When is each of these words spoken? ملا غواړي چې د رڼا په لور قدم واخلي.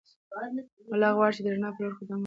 ملا 0.89 1.09
غواړي 1.15 1.33
چې 1.35 1.41
د 1.43 1.47
رڼا 1.53 1.69
په 1.73 1.79
لور 1.83 1.93
قدم 1.99 2.15
واخلي. 2.15 2.19